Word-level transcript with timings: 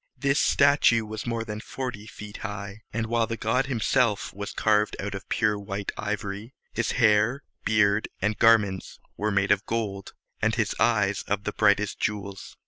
This 0.17 0.39
statue 0.39 1.05
was 1.05 1.27
more 1.27 1.43
than 1.43 1.59
forty 1.61 2.07
feet 2.07 2.37
high; 2.37 2.81
and, 2.91 3.05
while 3.05 3.27
the 3.27 3.37
god 3.37 3.67
himself 3.67 4.33
was 4.33 4.51
carved 4.51 4.95
out 4.99 5.13
of 5.13 5.29
pure 5.29 5.59
white 5.59 5.91
ivory, 5.95 6.55
his 6.73 6.93
hair, 6.93 7.43
beard, 7.65 8.07
and 8.19 8.39
garments 8.39 8.97
were 9.15 9.29
made 9.29 9.51
of 9.51 9.63
gold, 9.67 10.15
and 10.41 10.55
his 10.55 10.73
eyes 10.79 11.21
of 11.27 11.43
the 11.43 11.53
brightest 11.53 11.99
jewels. 11.99 12.57